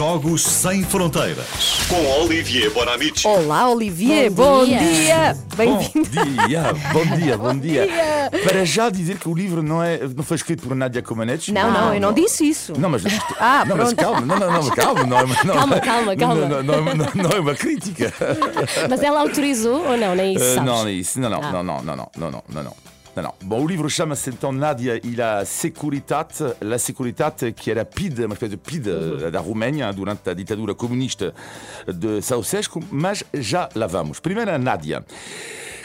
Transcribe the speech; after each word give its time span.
Jogos 0.00 0.42
Sem 0.42 0.82
Fronteiras. 0.84 1.46
Com 1.88 2.20
Olivier 2.20 2.70
Bonamici. 2.70 3.26
Olá, 3.26 3.66
Olivier, 3.70 4.30
bom, 4.30 4.58
Bom 4.58 4.64
dia. 4.66 4.78
dia. 4.78 5.36
Bem-vindo. 5.56 6.10
Bom 6.10 6.46
dia, 6.46 6.62
bom 6.92 7.16
dia, 7.16 7.38
bom 7.38 7.58
dia. 7.58 7.86
dia. 7.86 8.30
Para 8.44 8.62
já 8.66 8.90
dizer 8.90 9.16
que 9.16 9.26
o 9.26 9.34
livro 9.34 9.62
não, 9.62 9.82
é, 9.82 10.00
não 10.14 10.22
foi 10.22 10.36
escrito 10.36 10.68
por 10.68 10.76
Nadia 10.76 11.00
Comaneci. 11.00 11.50
Não, 11.50 11.72
não, 11.72 11.94
eu 11.94 12.00
não 12.02 12.12
disse 12.12 12.46
isso. 12.46 12.74
Não, 12.78 12.90
mas, 12.90 13.04
Ah, 13.40 13.64
não, 13.66 13.74
mas 13.74 13.94
calma, 13.94 14.20
não, 14.20 14.38
não, 14.38 14.52
não, 14.52 14.62
mas 14.64 14.74
calma, 14.74 15.02
não, 15.04 15.18
é 15.18 15.24
uma- 15.24 15.34
não, 15.44 15.54
Calma, 15.54 15.80
calma, 15.80 16.14
calma. 16.16 16.34
Não, 16.34 16.48
não, 16.62 16.62
não, 16.62 16.94
não, 16.94 17.06
não 17.14 17.30
é 17.30 17.40
uma 17.40 17.54
crítica. 17.54 18.12
Mas 18.90 19.02
ela 19.02 19.20
autorizou 19.22 19.82
ou 19.92 19.96
não? 19.96 20.14
Nem 20.14 20.34
isso 20.34 20.44
Uh, 20.44 20.54
sabes? 20.56 20.64
não, 20.70 20.78
não 20.82 20.88
é 20.88 20.92
isso. 20.92 21.18
Não, 21.18 21.30
não, 21.30 21.42
Ah. 21.42 21.52
não, 21.52 21.62
não, 21.62 21.82
não, 21.82 21.96
não, 21.96 22.10
não, 22.18 22.30
não, 22.52 22.62
não, 22.64 22.72
Bom, 23.42 23.64
o 23.64 23.66
livro 23.66 23.88
chama-se 23.88 24.28
então 24.28 24.52
Nadia. 24.52 25.00
E 25.02 25.14
la 25.16 25.44
Securitate, 25.44 26.44
la 26.60 26.78
Securitate 26.78 27.52
que 27.52 27.70
era 27.70 27.84
PID, 27.84 28.24
uma 28.24 28.34
espécie 28.34 28.50
de 28.50 28.56
PID 28.58 29.30
da 29.32 29.40
Roménia 29.40 29.90
durante 29.92 30.28
a 30.28 30.34
ditadura 30.34 30.74
comunista 30.74 31.34
de 31.86 32.20
Ceausescu, 32.20 32.82
mas 32.90 33.24
já 33.32 33.70
lá 33.74 33.86
vamos. 33.86 34.20
Primeiro 34.20 34.50
a 34.50 34.58
Nadia. 34.58 35.04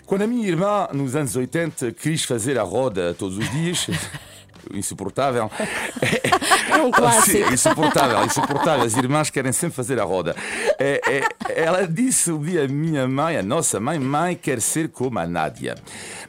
Quando 0.05 0.23
a 0.23 0.27
minha 0.27 0.45
irmã, 0.45 0.89
nos 0.91 1.15
anos 1.15 1.33
80, 1.33 1.93
quis 1.93 2.25
fazer 2.25 2.59
a 2.59 2.63
roda 2.63 3.13
todos 3.13 3.37
os 3.37 3.49
dias, 3.49 3.87
insuportável, 4.73 5.49
É 6.69 6.77
um 6.81 6.91
clássico. 6.91 7.31
Sim, 7.47 7.53
insuportável, 7.53 8.23
insuportável. 8.25 8.85
As 8.85 8.95
irmãs 8.95 9.29
querem 9.29 9.51
sempre 9.51 9.75
fazer 9.75 9.99
a 9.99 10.03
roda. 10.03 10.35
É, 10.79 11.01
é, 11.07 11.63
ela 11.63 11.87
disse 11.87 12.31
um 12.31 12.41
dia 12.41 12.67
minha 12.67 13.07
mãe, 13.07 13.37
a 13.37 13.43
nossa 13.43 13.79
mãe, 13.79 13.99
mãe 13.99 14.35
quer 14.35 14.61
ser 14.61 14.89
como 14.89 15.19
a 15.19 15.27
Nádia. 15.27 15.75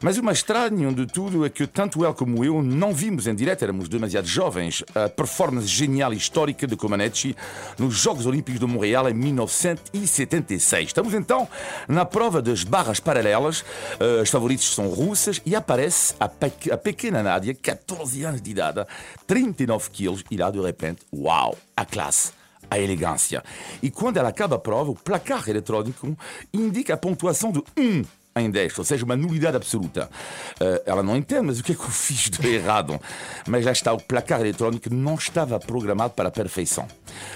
Mas 0.00 0.18
o 0.18 0.22
mais 0.22 0.38
estranho 0.38 0.92
de 0.92 1.06
tudo 1.06 1.44
é 1.46 1.48
que 1.48 1.66
tanto 1.66 2.04
ela 2.04 2.12
como 2.14 2.44
eu 2.44 2.62
não 2.62 2.92
vimos 2.92 3.26
em 3.26 3.34
direto, 3.34 3.62
éramos 3.62 3.88
demasiado 3.88 4.26
jovens, 4.26 4.82
a 4.94 5.08
performance 5.08 5.66
genial 5.68 6.12
e 6.12 6.16
histórica 6.16 6.66
de 6.66 6.76
Comaneci 6.76 7.36
nos 7.78 7.94
Jogos 7.94 8.26
Olímpicos 8.26 8.58
de 8.60 8.66
Montreal 8.66 9.08
em 9.08 9.14
1976. 9.14 10.86
Estamos 10.88 11.14
então 11.14 11.48
na 11.88 12.04
prova 12.04 12.42
das 12.42 12.64
barras 12.64 13.00
paralelas. 13.00 13.64
Eh, 14.00 14.20
As 14.22 14.30
favoritas 14.30 14.66
são 14.66 14.88
russas 14.88 15.40
e 15.46 15.54
aparece 15.54 16.14
a, 16.18 16.28
pe- 16.28 16.70
a 16.72 16.76
pequena 16.76 17.22
Nádia, 17.22 17.54
14 17.54 18.24
anos 18.24 18.42
de 18.42 18.50
idade, 18.50 18.84
39 19.26 19.88
que 19.92 20.06
e 20.30 20.36
lá 20.36 20.50
de 20.50 20.60
repente, 20.60 21.02
uau, 21.12 21.56
a 21.76 21.84
classe 21.84 22.32
a 22.70 22.78
elegância. 22.78 23.44
E 23.82 23.90
quando 23.90 24.16
ela 24.16 24.30
acaba 24.30 24.56
a 24.56 24.58
prova, 24.58 24.90
o 24.90 24.94
placar 24.94 25.46
eletrônico 25.46 26.16
indica 26.54 26.94
a 26.94 26.96
pontuação 26.96 27.52
de 27.52 27.62
1 27.76 28.02
em 28.34 28.50
10, 28.50 28.78
ou 28.78 28.84
seja, 28.84 29.04
uma 29.04 29.14
nulidade 29.14 29.56
absoluta. 29.56 30.08
Uh, 30.54 30.82
ela 30.86 31.02
não 31.02 31.16
entende, 31.16 31.42
mas 31.42 31.60
o 31.60 31.62
que 31.62 31.72
é 31.72 31.74
que 31.74 31.82
eu 31.82 31.90
fiz 31.90 32.30
de 32.30 32.48
errado? 32.48 32.98
Mas 33.46 33.66
lá 33.66 33.72
está, 33.72 33.92
o 33.92 34.00
placar 34.00 34.40
eletrônico 34.40 34.88
não 34.92 35.16
estava 35.16 35.60
programado 35.60 36.14
para 36.14 36.28
a 36.28 36.32
perfeição. 36.32 36.88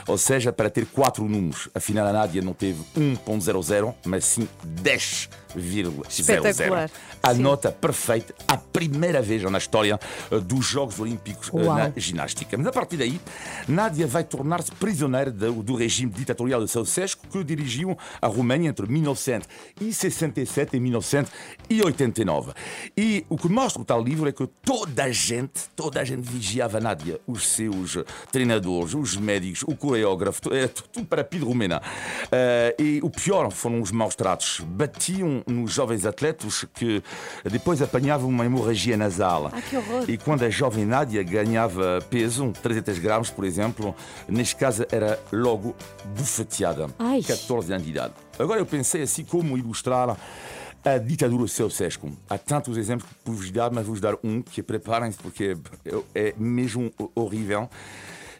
Ou 0.06 0.16
seja, 0.16 0.52
para 0.52 0.70
ter 0.70 0.86
quatro 0.86 1.28
números. 1.28 1.68
Afinal, 1.74 2.06
a 2.06 2.12
Nádia 2.12 2.40
não 2.40 2.54
teve 2.54 2.82
1.00, 2.96 3.94
mas 4.06 4.24
sim 4.24 4.48
10 4.64 5.28
0,00. 5.56 6.90
A 7.22 7.34
nota 7.34 7.72
perfeita, 7.72 8.34
a 8.46 8.56
primeira 8.56 9.20
vez 9.22 9.42
na 9.42 9.58
história 9.58 9.98
dos 10.44 10.66
Jogos 10.66 11.00
Olímpicos 11.00 11.48
eh, 11.48 11.56
Uau. 11.56 11.76
na 11.76 11.92
ginástica. 11.96 12.56
Mas 12.56 12.66
a 12.66 12.72
partir 12.72 12.96
daí, 12.96 13.20
Nádia 13.68 14.06
vai 14.06 14.24
tornar-se 14.24 14.70
prisioneira 14.72 15.30
do, 15.30 15.62
do, 15.62 15.74
regime 15.74 16.12
ditatorial 16.12 16.64
de 16.64 16.70
Ceausescu, 16.70 17.26
que 17.28 17.44
dirigiu 17.44 17.96
a 18.20 18.26
Romênia 18.26 18.68
entre 18.68 18.86
1967 18.86 20.76
e 20.76 20.80
1989. 20.80 22.52
E 22.96 23.26
o 23.28 23.36
que 23.36 23.48
mostra 23.48 23.82
o 23.82 23.84
tal 23.84 24.02
livro 24.02 24.28
é 24.28 24.32
que 24.32 24.46
toda 24.62 25.04
a 25.04 25.10
gente, 25.10 25.68
toda 25.74 26.00
a 26.00 26.04
gente 26.04 26.22
vigiava 26.22 26.80
Nádia, 26.80 27.20
os 27.26 27.46
seus 27.46 27.98
treinadores, 28.30 28.94
os 28.94 29.16
médicos, 29.16 29.62
o 29.62 29.74
coreógrafo, 29.74 30.52
eh, 30.52 30.68
tudo 30.68 31.06
para 31.06 31.24
Pedro 31.24 31.48
Romena. 31.48 31.80
Uh, 32.26 32.82
e 32.82 33.00
o 33.02 33.10
pior 33.10 33.50
foram 33.50 33.80
os 33.80 33.90
maus 33.90 34.14
tratos. 34.14 34.60
Batiam 34.60 35.42
nos 35.46 35.72
jovens 35.72 36.04
atletas 36.04 36.66
que 36.74 37.02
depois 37.44 37.80
apanhavam 37.80 38.28
uma 38.28 38.44
hemorragia 38.44 38.96
nasal. 38.96 39.50
Ah, 39.52 39.62
que 39.62 39.76
horror. 39.76 40.04
E 40.08 40.18
quando 40.18 40.44
a 40.44 40.50
jovem 40.50 40.84
Nádia 40.84 41.22
ganhava 41.22 42.00
peso, 42.10 42.52
300 42.62 42.98
gramas, 42.98 43.30
por 43.30 43.44
exemplo, 43.44 43.94
neste 44.28 44.56
caso 44.56 44.84
era 44.90 45.18
logo 45.32 45.74
bufeteada. 46.16 46.88
Ai. 46.98 47.22
14 47.22 47.72
anos 47.72 47.84
de 47.84 47.90
idade. 47.90 48.14
Agora 48.38 48.60
eu 48.60 48.66
pensei 48.66 49.02
assim 49.02 49.24
como 49.24 49.56
ilustrar 49.56 50.16
a 50.84 50.98
ditadura 50.98 51.44
de 51.44 51.50
Ceausescu. 51.50 52.10
Há 52.28 52.38
tantos 52.38 52.76
exemplos 52.76 53.10
que 53.24 53.30
vos 53.30 53.50
dar, 53.50 53.70
mas 53.72 53.84
vou-vos 53.84 54.00
dar 54.00 54.14
um 54.22 54.40
que 54.40 54.62
preparem-se 54.62 55.18
porque 55.18 55.56
é 56.14 56.34
mesmo 56.38 56.92
horrível. 57.14 57.68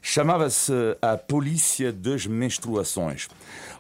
Chamava-se 0.09 0.73
a 1.03 1.19
Polícia 1.19 1.93
das 1.93 2.29
Menstruações. 2.29 3.29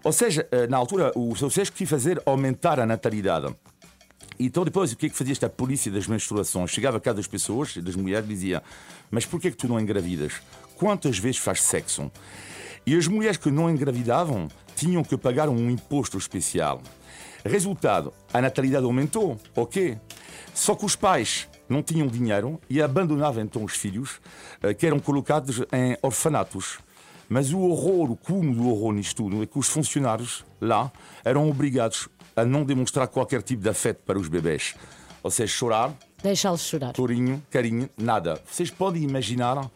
Ou 0.03 0.10
seja, 0.10 0.44
na 0.69 0.76
altura, 0.76 1.12
o 1.14 1.37
Ceausescu 1.37 1.76
quis 1.76 1.88
fazer 1.88 2.20
aumentar 2.26 2.81
a 2.81 2.84
natalidade. 2.84 3.54
Então 4.37 4.64
depois 4.64 4.91
o 4.91 4.97
que 4.97 5.06
é 5.06 5.09
que 5.09 5.14
fazia 5.14 5.31
esta 5.31 5.48
polícia 5.48 5.91
das 5.91 6.09
menstruações? 6.09 6.72
Chegava 6.72 6.97
a 6.97 7.00
casa 7.00 7.19
das 7.19 7.28
pessoas, 7.28 7.76
das 7.76 7.94
mulheres, 7.94 8.28
e 8.28 8.28
dizia 8.28 8.60
mas 9.09 9.25
por 9.25 9.41
que 9.41 9.47
é 9.47 9.50
que 9.53 9.56
tu 9.56 9.69
não 9.69 9.78
engravidas? 9.78 10.32
Quantas 10.75 11.16
vezes 11.16 11.38
faz 11.38 11.62
sexo? 11.62 12.10
E 12.84 12.97
as 12.97 13.06
mulheres 13.06 13.37
que 13.37 13.48
não 13.48 13.70
engravidavam 13.70 14.48
tinham 14.75 15.04
que 15.04 15.16
pagar 15.16 15.48
um 15.48 15.70
imposto 15.70 16.19
especial. 16.19 16.82
Resultado, 17.44 18.12
a 18.34 18.43
natalidade 18.43 18.84
aumentou, 18.84 19.41
ok? 19.54 19.97
Só 20.53 20.75
que 20.75 20.84
os 20.84 20.97
pais 20.97 21.48
não 21.69 21.82
tinham 21.82 22.06
dinheiro 22.06 22.60
e 22.69 22.81
abandonavam 22.81 23.43
então 23.43 23.65
os 23.65 23.75
filhos, 23.75 24.21
eh, 24.62 24.75
que 24.75 24.87
eram 24.87 24.99
colocados 24.99 25.60
em 25.72 25.97
orfanatos. 26.03 26.78
Mas 27.28 27.53
o 27.53 27.60
horror, 27.60 28.10
o 28.10 28.16
cúmulo 28.16 28.54
do 28.54 28.69
horror 28.69 28.93
nisto 28.93 29.25
tudo 29.25 29.43
é 29.43 29.47
que 29.47 29.59
os 29.59 29.69
funcionários 29.69 30.44
lá 30.60 30.93
eram 31.25 31.50
obrigados 31.50 32.09
a 32.37 32.44
não 32.44 32.65
demonstrar 32.65 33.09
qualquer 33.09 33.43
tipo 33.43 33.62
de 33.62 33.69
afeto 33.69 34.03
para 34.05 34.19
os 34.19 34.28
bebés. 34.28 34.75
Ou 35.22 35.31
seja, 35.31 35.53
chorar, 35.53 35.93
Deixá-los 36.22 36.60
chorar. 36.60 36.93
tourinho, 36.93 37.43
carinho, 37.50 37.88
nada. 37.97 38.41
Vocês 38.47 38.71
podem 38.71 39.03
imaginar 39.03 39.69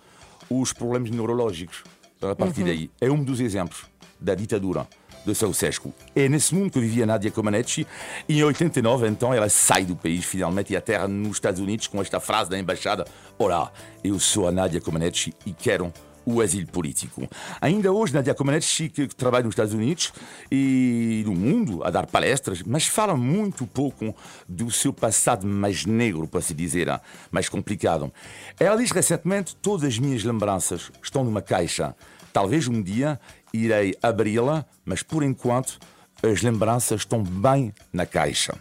os 0.48 0.72
problemas 0.72 1.10
neurológicos 1.10 1.82
a 2.22 2.34
partir 2.36 2.62
daí. 2.64 2.90
É 3.00 3.10
um 3.10 3.22
dos 3.24 3.40
exemplos 3.40 3.86
da 4.20 4.34
ditadura 4.34 4.86
de 5.24 5.34
Ceausescu. 5.34 5.92
É 6.14 6.28
nesse 6.28 6.54
mundo 6.54 6.72
que 6.72 6.80
vivia 6.80 7.06
Nadia 7.06 7.30
Comaneci 7.30 7.86
e 8.28 8.40
em 8.40 8.44
89, 8.44 9.08
então, 9.08 9.32
ela 9.32 9.48
sai 9.48 9.84
do 9.84 9.96
país 9.96 10.24
finalmente 10.24 10.72
e 10.72 10.76
aterra 10.76 11.06
nos 11.06 11.36
Estados 11.36 11.60
Unidos 11.60 11.86
com 11.86 12.00
esta 12.00 12.20
frase 12.20 12.50
da 12.50 12.58
embaixada: 12.58 13.04
Olá, 13.38 13.72
eu 14.02 14.18
sou 14.18 14.48
a 14.48 14.52
Nadia 14.52 14.80
Comaneci 14.80 15.34
e 15.44 15.52
quero 15.52 15.92
o 16.24 16.40
asilo 16.40 16.66
político. 16.66 17.28
Ainda 17.60 17.92
hoje, 17.92 18.14
Nadia 18.14 18.34
Comaneci, 18.34 18.88
que 18.88 19.06
trabalha 19.08 19.44
nos 19.44 19.52
Estados 19.52 19.72
Unidos 19.72 20.12
e 20.50 21.22
no 21.26 21.34
mundo 21.34 21.82
a 21.84 21.90
dar 21.90 22.06
palestras, 22.06 22.62
mas 22.62 22.86
fala 22.86 23.16
muito 23.16 23.66
pouco 23.66 24.14
do 24.48 24.70
seu 24.70 24.92
passado 24.92 25.46
mais 25.46 25.84
negro, 25.84 26.26
para 26.26 26.40
se 26.40 26.54
dizer, 26.54 26.88
mais 27.30 27.48
complicado. 27.48 28.12
Ela 28.58 28.76
diz 28.76 28.90
recentemente: 28.90 29.56
todas 29.56 29.84
as 29.86 29.98
minhas 29.98 30.22
lembranças 30.24 30.90
estão 31.02 31.24
numa 31.24 31.42
caixa. 31.42 31.94
Talvez 32.32 32.68
um 32.68 32.82
dia 32.82 33.18
irei 33.52 33.94
abri-la, 34.02 34.64
mas 34.84 35.02
por 35.02 35.22
enquanto 35.22 35.78
as 36.22 36.42
lembranças 36.42 37.00
estão 37.00 37.22
bem 37.22 37.72
na 37.92 38.06
caixa. 38.06 38.54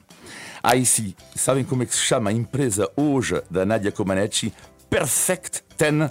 Aí 0.61 0.85
sim, 0.85 1.13
sabem 1.35 1.63
como 1.63 1.83
é 1.83 1.85
que 1.85 1.95
se 1.95 2.01
chama 2.01 2.29
a 2.29 2.33
empresa 2.33 2.89
hoje 2.95 3.41
da 3.49 3.65
Nadia 3.65 3.91
Comaneci? 3.91 4.53
Perfect 4.89 5.63
Ten 5.79 6.09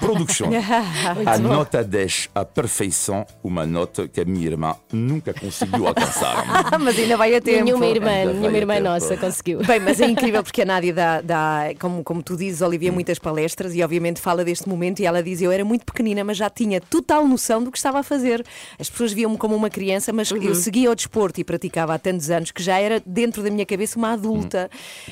Production. 0.00 0.48
a 1.26 1.38
nota 1.38 1.84
10, 1.84 2.30
a 2.34 2.42
perfeição, 2.42 3.26
uma 3.44 3.66
nota 3.66 4.08
que 4.08 4.18
a 4.18 4.24
minha 4.24 4.46
irmã 4.46 4.74
nunca 4.90 5.34
conseguiu 5.34 5.86
alcançar. 5.86 6.42
Mas 6.80 6.98
ainda 6.98 7.18
vai 7.18 7.34
a 7.34 7.40
tempo. 7.40 7.66
Nenhuma 7.66 7.84
irmã, 7.84 8.08
Ainda 8.10 8.32
nenhuma 8.32 8.56
irmã 8.56 8.74
tempo. 8.76 8.88
nossa 8.88 9.18
conseguiu. 9.18 9.58
Bem, 9.58 9.78
mas 9.78 10.00
é 10.00 10.06
incrível 10.06 10.42
porque 10.42 10.62
a 10.62 10.64
Nádia 10.64 10.94
dá, 10.94 11.20
dá 11.20 11.64
como, 11.78 12.02
como 12.02 12.22
tu 12.22 12.34
dizes, 12.34 12.62
Olivia, 12.62 12.90
muitas 12.90 13.18
palestras 13.18 13.74
e 13.74 13.82
obviamente 13.82 14.20
fala 14.20 14.42
deste 14.42 14.66
momento 14.66 15.00
e 15.00 15.06
ela 15.06 15.22
diz: 15.22 15.42
Eu 15.42 15.52
era 15.52 15.64
muito 15.66 15.84
pequenina, 15.84 16.24
mas 16.24 16.38
já 16.38 16.48
tinha 16.48 16.80
total 16.80 17.28
noção 17.28 17.62
do 17.62 17.70
que 17.70 17.76
estava 17.76 17.98
a 17.98 18.02
fazer. 18.02 18.42
As 18.78 18.88
pessoas 18.88 19.12
viam-me 19.12 19.36
como 19.36 19.54
uma 19.54 19.68
criança, 19.68 20.14
mas 20.14 20.30
eu 20.30 20.54
seguia 20.54 20.90
o 20.90 20.94
desporto 20.94 21.38
e 21.38 21.44
praticava 21.44 21.92
há 21.92 21.98
tantos 21.98 22.30
anos 22.30 22.50
que 22.50 22.62
já 22.62 22.78
era 22.78 23.02
dentro 23.04 23.42
da 23.42 23.50
minha 23.50 23.66
cabeça 23.66 23.98
uma 23.98 24.12
adulta. 24.12 24.70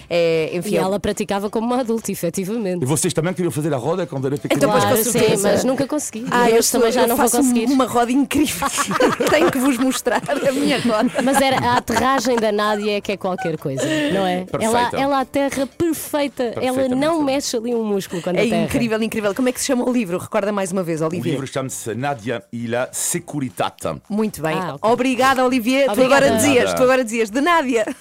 É, 0.08 0.50
enfim, 0.54 0.70
E 0.70 0.76
ela 0.78 0.98
praticava 0.98 1.50
como 1.50 1.66
uma 1.66 1.80
adulta, 1.80 2.10
efetivamente. 2.10 2.82
E 2.82 2.86
vocês 2.86 3.12
também 3.12 3.34
queriam 3.34 3.52
fazer 3.52 3.74
a 3.74 3.76
roda 3.76 3.97
quando 4.06 4.26
era 4.26 4.36
pequeno? 4.38 4.58
Então, 4.58 4.70
pois, 4.70 4.84
com 4.84 4.90
Claro, 4.90 5.04
sim, 5.36 5.42
mas 5.42 5.64
nunca 5.64 5.86
consegui. 5.86 6.26
Ah, 6.30 6.48
eu 6.50 6.62
também 6.64 6.92
já 6.92 7.02
eu 7.02 7.08
não 7.08 7.16
vou 7.16 7.24
faço 7.28 7.38
conseguir. 7.42 7.66
uma 7.66 7.86
roda 7.86 8.12
incrível. 8.12 8.68
Tenho 9.30 9.50
que 9.50 9.58
vos 9.58 9.76
mostrar 9.78 10.22
a 10.28 10.52
minha 10.52 10.80
roda. 10.80 11.10
Mas 11.22 11.40
era 11.40 11.58
a 11.58 11.76
aterragem 11.78 12.36
da 12.36 12.50
Nádia 12.52 12.96
é 12.98 13.00
que 13.00 13.12
é 13.12 13.16
qualquer 13.16 13.56
coisa, 13.58 13.82
não 14.12 14.26
é? 14.26 14.44
Ela, 14.60 14.78
Perfeita. 14.78 14.96
ela 15.02 15.20
aterra 15.20 15.66
perfeita. 15.66 16.54
Ela 16.60 16.88
não 16.88 17.22
mexe 17.22 17.56
ali 17.56 17.74
um 17.74 17.84
músculo 17.84 18.22
quando 18.22 18.36
É 18.36 18.42
aterra. 18.46 18.62
incrível, 18.64 19.02
incrível. 19.02 19.34
Como 19.34 19.48
é 19.48 19.52
que 19.52 19.60
se 19.60 19.66
chama 19.66 19.88
o 19.88 19.92
livro? 19.92 20.18
Recorda 20.18 20.50
mais 20.52 20.72
uma 20.72 20.82
vez, 20.82 21.00
O 21.00 21.06
Olivia. 21.06 21.32
livro 21.32 21.46
chama-se 21.46 21.94
Nadia 21.94 22.42
e 22.52 22.66
la 22.66 22.88
Securitate. 22.92 23.88
Muito 24.08 24.40
bem. 24.42 24.56
Ah, 24.58 24.74
ok. 24.74 24.90
Obrigada, 24.90 25.44
Olivier. 25.44 25.86
Tu 25.86 25.92
Obrigada. 25.92 26.26
agora 26.26 26.36
dizias, 26.36 26.74
tu 26.74 26.82
agora 26.82 27.04
dizias 27.04 27.30
de 27.30 27.40
Nádia. 27.40 27.84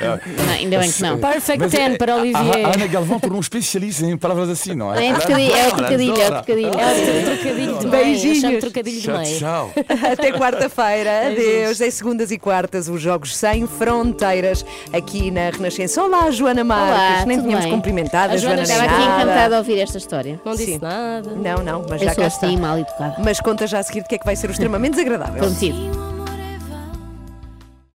Não, 0.00 0.52
ainda 0.54 0.78
bem 0.78 0.90
que 0.92 1.02
não. 1.02 1.18
Perfect 1.18 1.58
Mas 1.58 1.72
ten 1.72 1.92
é- 1.92 1.96
para 1.96 2.14
a- 2.14 2.16
Olivier. 2.16 2.66
A 2.66 2.74
Ana 2.74 2.86
Galvão 2.86 3.18
tornou 3.20 3.38
um 3.38 3.40
especialista 3.40 4.04
em 4.06 4.16
palavras 4.16 4.48
assim, 4.48 4.74
não 4.74 4.92
é? 4.94 4.98
Trocadilho, 5.26 5.54
é 5.54 5.68
o 5.68 5.72
trocadilho, 5.72 6.14
é 6.20 6.26
o 6.26 6.30
trocadilho. 6.30 6.68
É 6.68 7.20
o 7.20 7.24
trocadilho 7.24 7.78
de 7.78 7.86
mãe. 7.86 8.34
Chamo 8.40 8.58
trocadilho 8.60 9.00
de 9.00 9.10
mãe. 9.10 9.38
tchau. 9.38 9.70
Até 10.12 10.32
quarta-feira. 10.32 11.26
Adeus. 11.28 11.80
Em 11.80 11.90
segundas 11.90 12.30
e 12.30 12.38
quartas, 12.38 12.88
os 12.88 13.00
Jogos 13.00 13.36
Sem 13.36 13.66
Fronteiras, 13.66 14.64
aqui 14.92 15.30
na 15.30 15.50
Renascença. 15.50 16.02
Olá, 16.02 16.30
Joana 16.30 16.64
Marques. 16.64 16.94
Olá, 16.94 17.26
Nem 17.26 17.36
tudo 17.36 17.46
tínhamos 17.46 17.64
bem? 17.66 17.74
cumprimentado 17.74 18.32
a 18.32 18.34
A 18.34 18.38
Joana 18.38 18.62
Estava 18.62 18.84
aqui 18.84 19.02
encantada 19.02 19.54
a 19.56 19.58
ouvir 19.58 19.78
esta 19.78 19.98
história. 19.98 20.40
Não 20.44 20.52
disse 20.54 20.72
Sim. 20.72 20.78
nada. 20.82 21.30
Não, 21.30 21.62
não, 21.62 21.86
mas 21.88 22.00
Eu 22.02 22.08
já 22.08 22.14
sou 22.14 22.22
cá 22.22 22.28
está. 22.28 22.46
assim, 22.46 22.56
mal 22.56 22.78
educada. 22.78 23.16
Mas 23.22 23.40
conta 23.40 23.66
já 23.66 23.78
a 23.78 23.82
seguir 23.82 24.00
o 24.00 24.04
que 24.04 24.14
é 24.14 24.18
que 24.18 24.24
vai 24.24 24.36
ser 24.36 24.48
o 24.48 24.52
extremamente 24.52 24.92
desagradável. 24.92 25.38
Prometido. 25.40 26.03